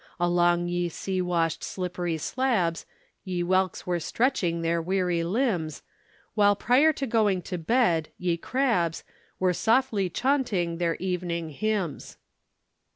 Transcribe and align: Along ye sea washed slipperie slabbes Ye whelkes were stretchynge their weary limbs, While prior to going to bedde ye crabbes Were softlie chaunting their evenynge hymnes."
Along 0.19 0.67
ye 0.67 0.89
sea 0.89 1.21
washed 1.21 1.61
slipperie 1.63 2.17
slabbes 2.17 2.87
Ye 3.23 3.43
whelkes 3.43 3.85
were 3.85 3.99
stretchynge 3.99 4.63
their 4.63 4.81
weary 4.81 5.23
limbs, 5.23 5.83
While 6.33 6.55
prior 6.55 6.91
to 6.93 7.05
going 7.05 7.43
to 7.43 7.59
bedde 7.59 8.09
ye 8.17 8.35
crabbes 8.35 9.03
Were 9.37 9.53
softlie 9.53 10.09
chaunting 10.11 10.79
their 10.79 10.95
evenynge 10.95 11.55
hymnes." 11.59 12.17